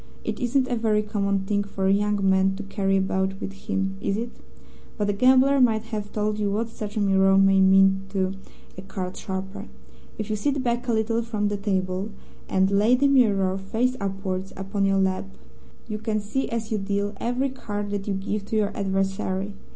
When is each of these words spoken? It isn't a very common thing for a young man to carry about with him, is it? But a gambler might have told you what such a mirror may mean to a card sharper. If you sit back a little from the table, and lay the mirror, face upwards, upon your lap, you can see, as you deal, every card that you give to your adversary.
It 0.23 0.39
isn't 0.39 0.67
a 0.67 0.75
very 0.75 1.03
common 1.03 1.41
thing 1.41 1.63
for 1.63 1.85
a 1.85 1.93
young 1.93 2.27
man 2.27 2.55
to 2.55 2.63
carry 2.63 2.97
about 2.97 3.39
with 3.39 3.53
him, 3.53 3.97
is 4.01 4.17
it? 4.17 4.31
But 4.97 5.11
a 5.11 5.13
gambler 5.13 5.61
might 5.61 5.83
have 5.93 6.11
told 6.11 6.39
you 6.39 6.49
what 6.49 6.69
such 6.69 6.97
a 6.97 6.99
mirror 6.99 7.37
may 7.37 7.59
mean 7.61 8.07
to 8.09 8.33
a 8.79 8.81
card 8.81 9.15
sharper. 9.15 9.67
If 10.17 10.31
you 10.31 10.35
sit 10.35 10.63
back 10.63 10.87
a 10.87 10.93
little 10.93 11.21
from 11.21 11.49
the 11.49 11.55
table, 11.57 12.09
and 12.49 12.71
lay 12.71 12.95
the 12.95 13.07
mirror, 13.07 13.55
face 13.59 13.95
upwards, 14.01 14.53
upon 14.57 14.85
your 14.87 14.97
lap, 14.97 15.25
you 15.87 15.99
can 15.99 16.19
see, 16.19 16.49
as 16.49 16.71
you 16.71 16.79
deal, 16.79 17.13
every 17.17 17.49
card 17.51 17.91
that 17.91 18.07
you 18.07 18.15
give 18.15 18.45
to 18.45 18.55
your 18.55 18.75
adversary. 18.75 19.53